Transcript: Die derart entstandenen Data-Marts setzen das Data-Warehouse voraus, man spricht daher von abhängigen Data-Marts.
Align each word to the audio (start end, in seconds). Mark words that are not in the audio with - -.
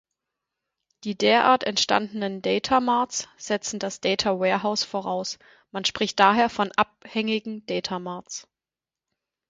Die 1.03 1.15
derart 1.15 1.63
entstandenen 1.63 2.41
Data-Marts 2.41 3.27
setzen 3.37 3.77
das 3.77 4.01
Data-Warehouse 4.01 4.83
voraus, 4.83 5.37
man 5.69 5.85
spricht 5.85 6.19
daher 6.19 6.49
von 6.49 6.71
abhängigen 6.71 7.63
Data-Marts. 7.67 8.47